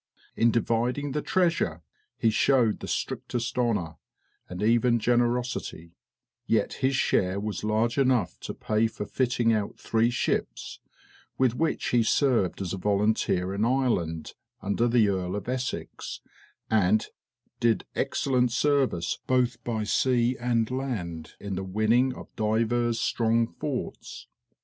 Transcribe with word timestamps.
In 0.35 0.49
dividing 0.49 1.11
the 1.11 1.21
treasure 1.21 1.83
he 2.17 2.31
showed 2.31 2.79
the 2.79 2.87
strictest 2.87 3.55
honor, 3.59 3.97
and 4.49 4.63
even 4.63 4.97
generosity; 4.97 5.93
yet 6.47 6.73
his 6.81 6.95
share 6.95 7.39
was 7.39 7.63
large 7.63 7.99
enough 7.99 8.39
to 8.39 8.55
pay 8.55 8.87
for 8.87 9.05
fitting 9.05 9.53
out 9.53 9.77
three 9.77 10.09
ships, 10.09 10.79
with 11.37 11.53
which 11.53 11.89
he 11.89 12.01
served 12.01 12.63
as 12.63 12.73
a 12.73 12.77
volunteer 12.79 13.53
in 13.53 13.63
Ireland, 13.63 14.33
under 14.59 14.87
the 14.87 15.07
Earl 15.07 15.35
of 15.35 15.47
Essex, 15.47 16.19
and 16.67 17.05
"did 17.59 17.85
excellent 17.93 18.51
service 18.51 19.19
both 19.27 19.63
by 19.63 19.83
sea 19.83 20.35
and 20.39 20.71
land 20.71 21.35
in 21.39 21.53
the 21.53 21.63
winning 21.63 22.11
of 22.15 22.35
divers 22.35 22.99
strong 22.99 23.45
forts." 23.45 24.25